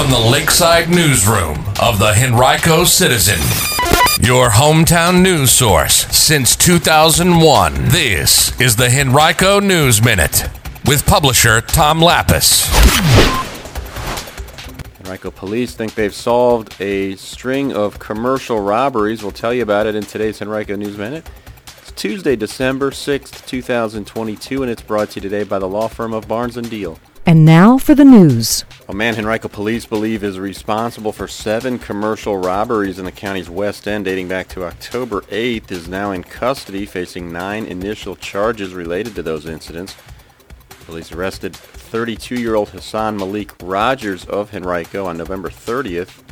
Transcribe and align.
from 0.00 0.10
the 0.10 0.30
Lakeside 0.30 0.88
Newsroom 0.88 1.58
of 1.78 1.98
the 1.98 2.14
Henrico 2.16 2.84
Citizen, 2.84 3.38
your 4.26 4.48
hometown 4.48 5.20
news 5.20 5.50
source 5.50 6.06
since 6.06 6.56
2001. 6.56 7.74
This 7.88 8.58
is 8.58 8.76
the 8.76 8.88
Henrico 8.88 9.60
News 9.60 10.02
Minute 10.02 10.48
with 10.86 11.04
publisher 11.04 11.60
Tom 11.60 12.00
Lappas. 12.00 12.66
Henrico 15.04 15.30
police 15.30 15.74
think 15.74 15.92
they've 15.94 16.14
solved 16.14 16.80
a 16.80 17.14
string 17.16 17.74
of 17.74 17.98
commercial 17.98 18.58
robberies. 18.58 19.22
We'll 19.22 19.32
tell 19.32 19.52
you 19.52 19.62
about 19.62 19.86
it 19.86 19.94
in 19.94 20.04
today's 20.04 20.40
Henrico 20.40 20.76
News 20.76 20.96
Minute. 20.96 21.28
It's 21.82 21.92
Tuesday, 21.92 22.36
December 22.36 22.90
6th, 22.90 23.46
2022, 23.46 24.62
and 24.62 24.72
it's 24.72 24.80
brought 24.80 25.10
to 25.10 25.16
you 25.16 25.28
today 25.28 25.44
by 25.44 25.58
the 25.58 25.68
law 25.68 25.88
firm 25.88 26.14
of 26.14 26.26
Barnes 26.26 26.56
& 26.56 26.56
Diehl. 26.56 26.98
And 27.26 27.44
now 27.44 27.78
for 27.78 27.94
the 27.94 28.04
news. 28.04 28.64
A 28.88 28.94
man 28.94 29.14
Henrico 29.14 29.48
police 29.48 29.86
believe 29.86 30.24
is 30.24 30.38
responsible 30.38 31.12
for 31.12 31.28
seven 31.28 31.78
commercial 31.78 32.38
robberies 32.38 32.98
in 32.98 33.04
the 33.04 33.12
county's 33.12 33.50
west 33.50 33.86
end 33.86 34.06
dating 34.06 34.28
back 34.28 34.48
to 34.48 34.64
October 34.64 35.20
8th 35.22 35.70
is 35.70 35.86
now 35.86 36.10
in 36.12 36.24
custody 36.24 36.86
facing 36.86 37.30
nine 37.30 37.66
initial 37.66 38.16
charges 38.16 38.74
related 38.74 39.14
to 39.14 39.22
those 39.22 39.46
incidents. 39.46 39.94
Police 40.86 41.12
arrested 41.12 41.52
32-year-old 41.52 42.70
Hassan 42.70 43.16
Malik 43.16 43.52
Rogers 43.62 44.24
of 44.24 44.52
Henrico 44.54 45.06
on 45.06 45.16
November 45.16 45.50
30th 45.50 46.22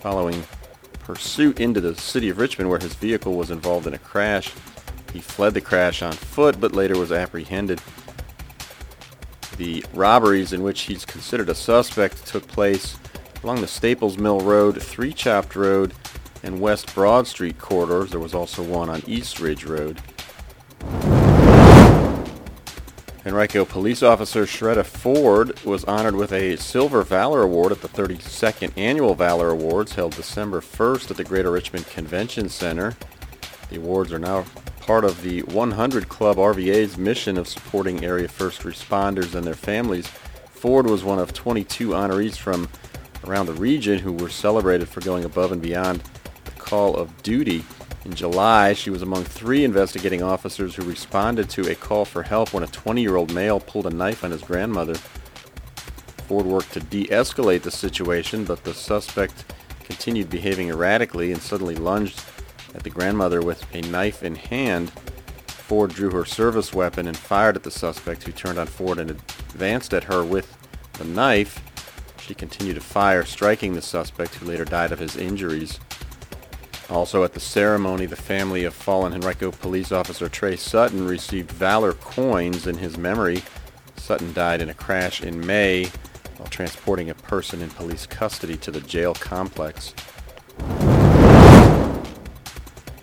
following 0.00 0.44
pursuit 1.00 1.60
into 1.60 1.80
the 1.80 1.96
city 1.96 2.28
of 2.28 2.38
Richmond 2.38 2.70
where 2.70 2.78
his 2.78 2.94
vehicle 2.94 3.34
was 3.34 3.50
involved 3.50 3.86
in 3.86 3.94
a 3.94 3.98
crash. 3.98 4.52
He 5.12 5.20
fled 5.20 5.54
the 5.54 5.60
crash 5.60 6.02
on 6.02 6.12
foot 6.12 6.60
but 6.60 6.72
later 6.72 6.96
was 6.98 7.10
apprehended. 7.10 7.80
The 9.60 9.84
robberies 9.92 10.54
in 10.54 10.62
which 10.62 10.80
he's 10.80 11.04
considered 11.04 11.50
a 11.50 11.54
suspect 11.54 12.26
took 12.26 12.48
place 12.48 12.98
along 13.44 13.60
the 13.60 13.66
Staples 13.66 14.16
Mill 14.16 14.40
Road, 14.40 14.82
Three 14.82 15.12
Chopt 15.12 15.54
Road, 15.54 15.92
and 16.42 16.62
West 16.62 16.94
Broad 16.94 17.26
Street 17.26 17.58
corridors. 17.58 18.08
There 18.08 18.20
was 18.20 18.32
also 18.32 18.62
one 18.62 18.88
on 18.88 19.02
East 19.06 19.38
Ridge 19.38 19.66
Road. 19.66 20.00
Henrico 23.26 23.66
police 23.66 24.02
officer 24.02 24.46
Shretta 24.46 24.82
Ford 24.82 25.62
was 25.62 25.84
honored 25.84 26.14
with 26.14 26.32
a 26.32 26.56
Silver 26.56 27.02
Valor 27.02 27.42
Award 27.42 27.70
at 27.70 27.82
the 27.82 27.88
32nd 27.88 28.72
Annual 28.78 29.14
Valor 29.14 29.50
Awards 29.50 29.92
held 29.92 30.16
December 30.16 30.62
1st 30.62 31.10
at 31.10 31.18
the 31.18 31.24
Greater 31.24 31.50
Richmond 31.50 31.86
Convention 31.88 32.48
Center. 32.48 32.96
The 33.68 33.76
awards 33.76 34.10
are 34.10 34.18
now 34.18 34.46
part 34.80 35.04
of 35.04 35.22
the 35.22 35.42
100 35.42 36.08
Club 36.08 36.36
RVA's 36.36 36.98
mission 36.98 37.38
of 37.38 37.46
supporting 37.46 38.04
area 38.04 38.28
first 38.28 38.62
responders 38.62 39.34
and 39.34 39.46
their 39.46 39.54
families. 39.54 40.08
Ford 40.50 40.86
was 40.86 41.04
one 41.04 41.18
of 41.18 41.32
22 41.32 41.90
honorees 41.90 42.36
from 42.36 42.68
around 43.24 43.46
the 43.46 43.52
region 43.54 43.98
who 43.98 44.12
were 44.12 44.28
celebrated 44.28 44.88
for 44.88 45.00
going 45.00 45.24
above 45.24 45.52
and 45.52 45.62
beyond 45.62 46.02
the 46.44 46.50
call 46.52 46.96
of 46.96 47.22
duty. 47.22 47.64
In 48.04 48.14
July, 48.14 48.72
she 48.72 48.90
was 48.90 49.02
among 49.02 49.24
three 49.24 49.64
investigating 49.64 50.22
officers 50.22 50.74
who 50.74 50.82
responded 50.82 51.50
to 51.50 51.70
a 51.70 51.74
call 51.74 52.04
for 52.04 52.22
help 52.22 52.52
when 52.52 52.62
a 52.62 52.68
20-year-old 52.68 53.32
male 53.32 53.60
pulled 53.60 53.86
a 53.86 53.90
knife 53.90 54.24
on 54.24 54.30
his 54.30 54.42
grandmother. 54.42 54.94
Ford 56.26 56.46
worked 56.46 56.72
to 56.72 56.80
de-escalate 56.80 57.62
the 57.62 57.70
situation, 57.70 58.44
but 58.44 58.64
the 58.64 58.72
suspect 58.72 59.44
continued 59.84 60.30
behaving 60.30 60.68
erratically 60.68 61.32
and 61.32 61.42
suddenly 61.42 61.76
lunged 61.76 62.22
at 62.74 62.82
the 62.82 62.90
grandmother 62.90 63.40
with 63.40 63.64
a 63.74 63.80
knife 63.82 64.22
in 64.22 64.34
hand. 64.34 64.90
Ford 65.48 65.90
drew 65.90 66.10
her 66.10 66.24
service 66.24 66.74
weapon 66.74 67.06
and 67.06 67.16
fired 67.16 67.56
at 67.56 67.62
the 67.62 67.70
suspect, 67.70 68.24
who 68.24 68.32
turned 68.32 68.58
on 68.58 68.66
Ford 68.66 68.98
and 68.98 69.10
advanced 69.10 69.94
at 69.94 70.04
her 70.04 70.24
with 70.24 70.56
the 70.94 71.04
knife. 71.04 71.62
She 72.20 72.34
continued 72.34 72.74
to 72.74 72.80
fire, 72.80 73.24
striking 73.24 73.74
the 73.74 73.82
suspect, 73.82 74.34
who 74.34 74.46
later 74.46 74.64
died 74.64 74.92
of 74.92 74.98
his 74.98 75.16
injuries. 75.16 75.78
Also 76.88 77.22
at 77.22 77.34
the 77.34 77.40
ceremony, 77.40 78.06
the 78.06 78.16
family 78.16 78.64
of 78.64 78.74
fallen 78.74 79.14
Henrico 79.14 79.52
police 79.52 79.92
officer 79.92 80.28
Trey 80.28 80.56
Sutton 80.56 81.06
received 81.06 81.52
Valor 81.52 81.92
coins 81.92 82.66
in 82.66 82.76
his 82.78 82.98
memory. 82.98 83.42
Sutton 83.96 84.32
died 84.32 84.60
in 84.60 84.68
a 84.68 84.74
crash 84.74 85.22
in 85.22 85.46
May 85.46 85.86
while 86.36 86.48
transporting 86.48 87.10
a 87.10 87.14
person 87.14 87.62
in 87.62 87.70
police 87.70 88.06
custody 88.06 88.56
to 88.56 88.72
the 88.72 88.80
jail 88.80 89.14
complex. 89.14 89.94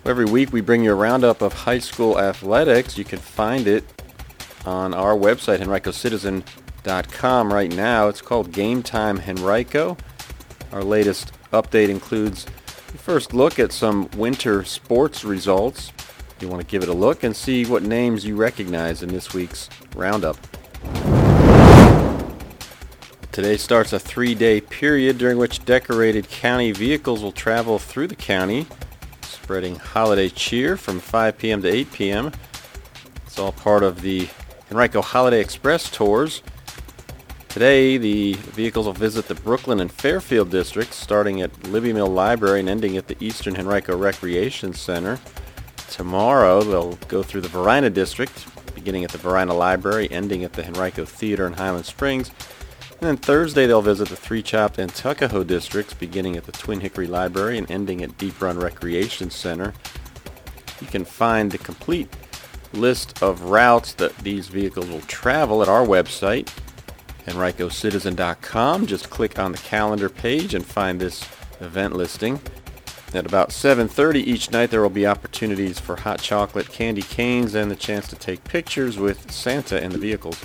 Every 0.08 0.24
week 0.24 0.54
we 0.54 0.62
bring 0.62 0.84
you 0.84 0.92
a 0.92 0.94
roundup 0.94 1.42
of 1.42 1.52
high 1.52 1.80
school 1.80 2.18
athletics. 2.18 2.96
You 2.96 3.04
can 3.04 3.18
find 3.18 3.66
it 3.66 3.84
on 4.64 4.94
our 4.94 5.14
website, 5.14 5.58
henricocitizen.com 5.58 7.52
right 7.52 7.70
now. 7.70 8.08
It's 8.08 8.22
called 8.22 8.50
Game 8.50 8.82
Time 8.82 9.20
Henrico. 9.20 9.98
Our 10.72 10.82
latest 10.82 11.32
update 11.52 11.90
includes 11.90 12.46
a 12.46 12.96
first 12.96 13.34
look 13.34 13.58
at 13.58 13.70
some 13.70 14.08
winter 14.16 14.64
sports 14.64 15.24
results. 15.26 15.92
You 16.40 16.48
want 16.48 16.62
to 16.62 16.66
give 16.66 16.82
it 16.82 16.88
a 16.88 16.94
look 16.94 17.22
and 17.22 17.36
see 17.36 17.66
what 17.66 17.82
names 17.82 18.24
you 18.24 18.34
recognize 18.34 19.02
in 19.02 19.10
this 19.10 19.34
week's 19.34 19.68
roundup. 19.94 20.38
Today 23.30 23.58
starts 23.58 23.92
a 23.92 23.98
three-day 23.98 24.62
period 24.62 25.18
during 25.18 25.36
which 25.36 25.66
decorated 25.66 26.30
county 26.30 26.72
vehicles 26.72 27.22
will 27.22 27.30
travel 27.30 27.78
through 27.78 28.06
the 28.06 28.16
county 28.16 28.66
spreading 29.48 29.76
holiday 29.76 30.28
cheer 30.28 30.76
from 30.76 31.00
5 31.00 31.38
p.m. 31.38 31.62
to 31.62 31.68
8 31.68 31.90
p.m. 31.94 32.32
It's 33.24 33.38
all 33.38 33.52
part 33.52 33.82
of 33.82 34.02
the 34.02 34.28
Henrico 34.70 35.00
Holiday 35.00 35.40
Express 35.40 35.90
tours. 35.90 36.42
Today, 37.48 37.96
the 37.96 38.34
vehicles 38.34 38.84
will 38.84 38.92
visit 38.92 39.26
the 39.26 39.34
Brooklyn 39.36 39.80
and 39.80 39.90
Fairfield 39.90 40.50
districts, 40.50 40.96
starting 40.96 41.40
at 41.40 41.50
Libbie 41.62 41.94
Mill 41.94 42.08
Library 42.08 42.60
and 42.60 42.68
ending 42.68 42.98
at 42.98 43.08
the 43.08 43.16
Eastern 43.24 43.56
Henrico 43.56 43.96
Recreation 43.96 44.74
Center. 44.74 45.18
Tomorrow, 45.88 46.62
they'll 46.64 46.96
go 47.08 47.22
through 47.22 47.40
the 47.40 47.48
Varina 47.48 47.88
district, 47.88 48.46
beginning 48.74 49.02
at 49.04 49.12
the 49.12 49.16
Varina 49.16 49.54
Library, 49.54 50.10
ending 50.10 50.44
at 50.44 50.52
the 50.52 50.66
Henrico 50.66 51.06
Theater 51.06 51.46
in 51.46 51.54
Highland 51.54 51.86
Springs. 51.86 52.30
And 53.00 53.08
then 53.08 53.16
Thursday 53.16 53.66
they'll 53.66 53.80
visit 53.80 54.08
the 54.08 54.16
Three 54.16 54.42
Chopt 54.42 54.78
and 54.78 54.92
Tuckahoe 54.92 55.44
districts, 55.44 55.94
beginning 55.94 56.36
at 56.36 56.46
the 56.46 56.52
Twin 56.52 56.80
Hickory 56.80 57.06
Library 57.06 57.56
and 57.56 57.70
ending 57.70 58.02
at 58.02 58.18
Deep 58.18 58.40
Run 58.40 58.58
Recreation 58.58 59.30
Center. 59.30 59.72
You 60.80 60.88
can 60.88 61.04
find 61.04 61.50
the 61.50 61.58
complete 61.58 62.08
list 62.72 63.22
of 63.22 63.42
routes 63.42 63.94
that 63.94 64.16
these 64.18 64.48
vehicles 64.48 64.88
will 64.88 65.00
travel 65.02 65.62
at 65.62 65.68
our 65.68 65.86
website, 65.86 66.52
henricocitizen.com. 67.26 68.86
Just 68.86 69.10
click 69.10 69.38
on 69.38 69.52
the 69.52 69.58
calendar 69.58 70.08
page 70.08 70.54
and 70.54 70.66
find 70.66 71.00
this 71.00 71.22
event 71.60 71.94
listing. 71.94 72.40
At 73.14 73.26
about 73.26 73.50
7.30 73.50 74.16
each 74.16 74.50
night 74.50 74.70
there 74.70 74.82
will 74.82 74.90
be 74.90 75.06
opportunities 75.06 75.78
for 75.78 75.96
hot 75.96 76.20
chocolate, 76.20 76.68
candy 76.68 77.02
canes, 77.02 77.54
and 77.54 77.70
the 77.70 77.76
chance 77.76 78.08
to 78.08 78.16
take 78.16 78.44
pictures 78.44 78.98
with 78.98 79.30
Santa 79.30 79.80
and 79.80 79.92
the 79.92 79.98
vehicles. 79.98 80.44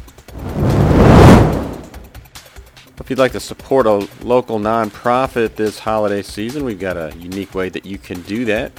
If 2.99 3.09
you'd 3.09 3.19
like 3.19 3.31
to 3.31 3.39
support 3.39 3.87
a 3.87 4.07
local 4.21 4.59
nonprofit 4.59 5.55
this 5.55 5.79
holiday 5.79 6.21
season, 6.21 6.63
we've 6.63 6.79
got 6.79 6.95
a 6.95 7.11
unique 7.17 7.55
way 7.55 7.69
that 7.69 7.85
you 7.85 7.97
can 7.97 8.21
do 8.21 8.45
that. 8.45 8.71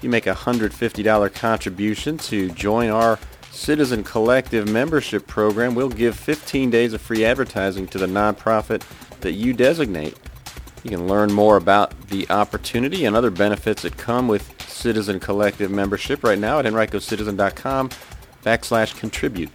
You 0.00 0.08
make 0.08 0.26
a 0.26 0.34
$150 0.34 1.34
contribution 1.34 2.16
to 2.18 2.50
join 2.50 2.90
our 2.90 3.18
Citizen 3.50 4.04
Collective 4.04 4.68
membership 4.68 5.26
program. 5.26 5.74
We'll 5.74 5.88
give 5.88 6.14
15 6.16 6.70
days 6.70 6.92
of 6.92 7.00
free 7.00 7.24
advertising 7.24 7.88
to 7.88 7.98
the 7.98 8.06
nonprofit 8.06 8.82
that 9.20 9.32
you 9.32 9.52
designate. 9.52 10.16
You 10.84 10.90
can 10.90 11.08
learn 11.08 11.32
more 11.32 11.56
about 11.56 12.08
the 12.08 12.28
opportunity 12.30 13.04
and 13.04 13.16
other 13.16 13.30
benefits 13.30 13.82
that 13.82 13.96
come 13.96 14.28
with 14.28 14.62
Citizen 14.70 15.18
Collective 15.18 15.72
membership 15.72 16.22
right 16.22 16.38
now 16.38 16.60
at 16.60 16.66
henricocitizen.com 16.66 17.90
backslash 18.44 18.96
contribute. 18.96 19.50